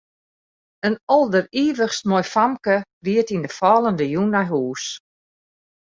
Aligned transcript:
In 0.87 0.95
alderivichst 1.15 2.03
moai 2.09 2.25
famke 2.33 2.75
ried 3.05 3.29
yn 3.35 3.47
'e 3.47 3.51
fallende 3.59 4.05
jûn 4.13 4.29
nei 4.33 4.47
hûs. 4.51 4.85